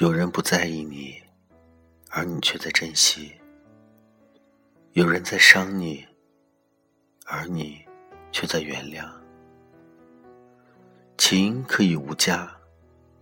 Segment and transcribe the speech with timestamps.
[0.00, 1.20] 有人不在意你，
[2.10, 3.32] 而你却在珍惜；
[4.92, 6.06] 有人在伤你，
[7.26, 7.84] 而你
[8.30, 9.10] 却在原谅。
[11.16, 12.48] 情可以无价，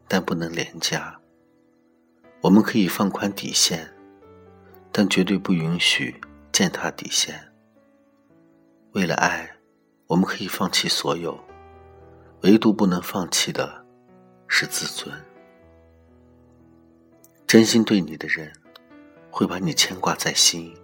[0.06, 1.18] 但不能廉价。
[2.42, 3.90] 我们可以放宽底线，
[4.93, 6.20] 但绝对不允许
[6.52, 7.41] 践踏底线。
[8.92, 9.50] 为了爱，
[10.08, 11.42] 我们可以放弃所有，
[12.42, 13.83] 唯独不能放弃的
[14.47, 15.11] 是自尊。
[17.46, 18.52] 真心对你的人，
[19.30, 20.77] 会把你牵挂在心，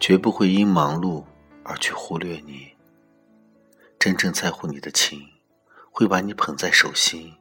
[0.00, 1.24] 绝不会因忙碌
[1.62, 2.72] 而去忽略你。
[3.96, 5.22] 真正在乎你的情，
[5.92, 7.32] 会把你捧在手心，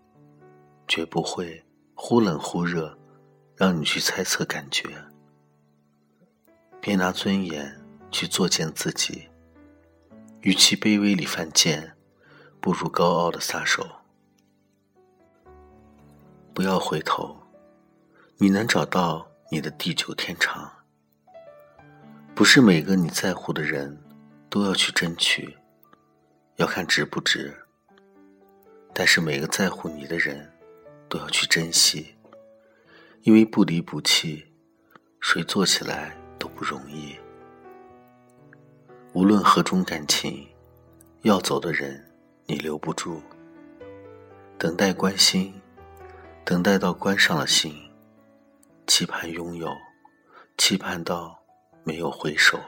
[0.87, 2.95] 绝不会忽冷忽热，
[3.55, 4.87] 让你去猜测感觉。
[6.79, 9.29] 别拿尊严去作践自己，
[10.41, 11.97] 与其卑微里犯贱，
[12.59, 13.83] 不如高傲的撒手。
[16.53, 17.40] 不要回头。
[18.41, 20.67] 你能找到你的地久天长，
[22.33, 23.95] 不是每个你在乎的人
[24.49, 25.55] 都要去争取，
[26.55, 27.55] 要看值不值。
[28.95, 30.51] 但是每个在乎你的人
[31.07, 32.15] 都要去珍惜，
[33.21, 34.43] 因为不离不弃，
[35.19, 37.15] 谁做起来都不容易。
[39.13, 40.47] 无论何种感情，
[41.21, 42.03] 要走的人
[42.47, 43.21] 你留不住，
[44.57, 45.53] 等待关心，
[46.43, 47.71] 等待到关上了心。
[48.93, 49.73] 期盼拥有，
[50.57, 51.41] 期盼到
[51.85, 52.59] 没有回首。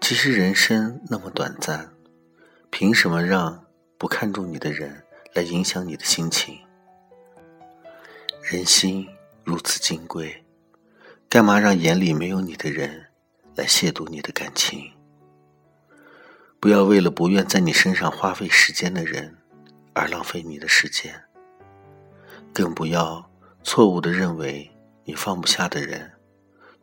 [0.00, 1.92] 其实人生那么短暂，
[2.70, 3.66] 凭什么让
[3.98, 6.56] 不看重你的人来影响你的心情？
[8.44, 9.08] 人心
[9.42, 10.44] 如此金贵，
[11.28, 13.06] 干嘛让眼里没有你的人
[13.56, 14.88] 来亵渎你的感情？
[16.60, 19.36] 不要为了不愿在你身上花费时间的人
[19.94, 21.24] 而浪费你的时间，
[22.52, 23.28] 更不要。
[23.64, 24.70] 错误的认为
[25.04, 26.12] 你放不下的人，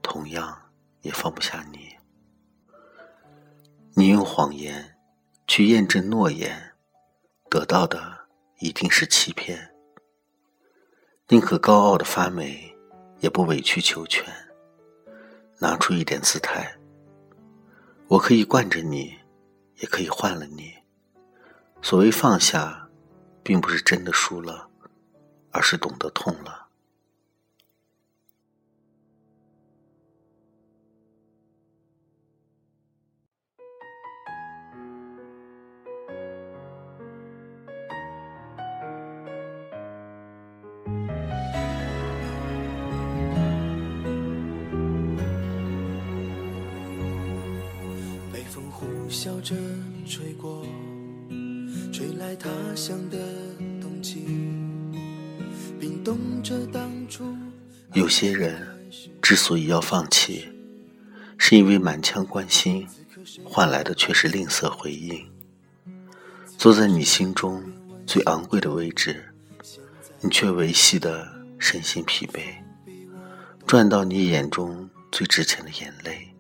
[0.02, 0.60] 同样
[1.02, 1.96] 也放不下你。
[3.94, 4.98] 你用谎言
[5.46, 6.74] 去验证诺言，
[7.50, 8.26] 得到的
[8.58, 9.74] 一定是欺骗。
[11.28, 12.76] 宁可高傲的发霉，
[13.20, 14.26] 也不委曲求全，
[15.60, 16.76] 拿出一点姿态。
[18.08, 19.16] 我可以惯着你，
[19.78, 20.74] 也可以换了你。
[21.80, 22.90] 所谓放下，
[23.44, 24.68] 并不是真的输了，
[25.52, 26.70] 而是懂得痛了。
[48.82, 49.56] 呼啸着
[50.08, 50.66] 吹过，
[51.94, 53.18] 吹来他乡的
[53.80, 54.26] 冬季，
[55.80, 57.24] 冰冻着当初。
[57.94, 58.60] 有些人
[59.22, 60.50] 之所以要放弃，
[61.38, 62.88] 是因为满腔关心
[63.44, 65.30] 换来的却是吝啬回应。
[66.58, 67.64] 坐在你心中
[68.08, 69.24] 最昂贵的位置，
[70.22, 72.42] 你却维系的身心疲惫；
[73.68, 76.34] 赚到你眼中最值钱的眼泪，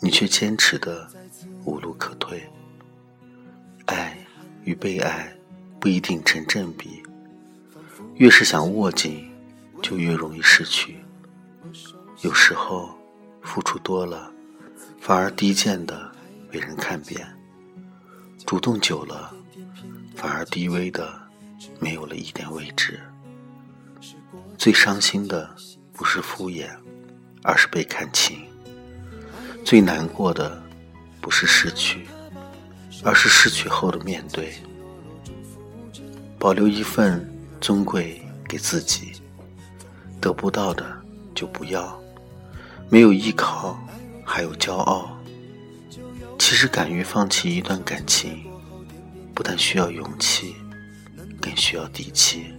[0.00, 1.08] 你却坚持的。
[1.64, 2.42] 无路可退，
[3.86, 4.16] 爱
[4.64, 5.32] 与被爱
[5.80, 7.02] 不一定成正比。
[8.16, 9.30] 越是想握紧，
[9.82, 10.96] 就越容易失去。
[12.20, 12.90] 有时候，
[13.42, 14.30] 付出多了，
[15.00, 16.10] 反而低贱的
[16.50, 17.24] 被人看扁；
[18.44, 19.32] 主动久了，
[20.14, 21.20] 反而低微的
[21.78, 23.00] 没有了一点位置。
[24.58, 25.48] 最伤心的
[25.92, 26.68] 不是敷衍，
[27.42, 28.36] 而是被看清；
[29.64, 30.62] 最难过的。
[31.22, 32.06] 不是失去，
[33.02, 34.52] 而是失去后的面对。
[36.38, 37.24] 保留一份
[37.60, 39.12] 尊贵给自己，
[40.20, 40.84] 得不到的
[41.34, 41.98] 就不要。
[42.90, 43.78] 没有依靠，
[44.24, 45.16] 还有骄傲。
[46.38, 48.42] 其实，敢于放弃一段感情，
[49.32, 50.56] 不但需要勇气，
[51.40, 52.52] 更需要底气。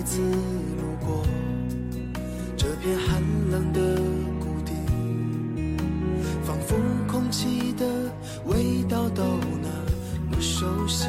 [0.00, 1.22] 再次路过
[2.56, 4.00] 这片寒冷的
[4.40, 4.72] 谷底，
[6.42, 6.74] 仿佛
[7.06, 7.84] 空气的
[8.46, 9.22] 味道都
[9.60, 9.68] 那
[10.30, 11.06] 么熟悉。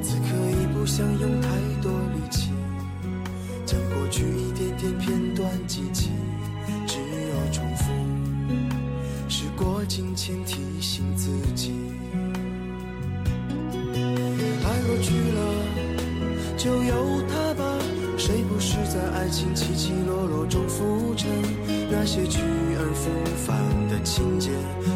[0.00, 1.48] 此刻已不想用太
[1.82, 2.50] 多力气，
[3.66, 6.08] 将过去一点点片段记起，
[6.86, 7.92] 只有重复。
[9.28, 10.34] 时过境迁，
[18.96, 21.28] 在爱情起起落落中浮沉？
[21.90, 23.10] 那些去而复
[23.44, 23.54] 返
[23.90, 24.48] 的情节，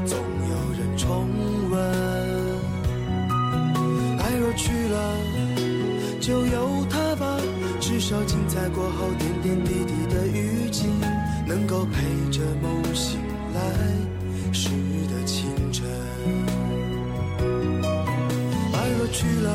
[0.06, 0.17] 总
[0.49, 1.29] 有人重
[1.70, 1.79] 温。
[4.19, 5.14] 爱若去了，
[6.19, 7.38] 就由他吧。
[7.79, 10.87] 至少精彩过后，点点滴滴的雨季，
[11.47, 12.00] 能够陪
[12.31, 13.20] 着梦醒
[13.52, 13.61] 来
[14.50, 14.70] 时
[15.12, 15.87] 的清晨。
[18.73, 19.52] 爱若去了，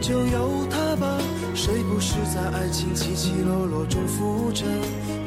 [0.00, 1.18] 就由他吧。
[1.56, 4.68] 谁不是在爱情起起落落中浮沉？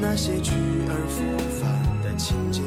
[0.00, 0.52] 那些去
[0.88, 1.24] 而复
[1.60, 2.62] 返的情节，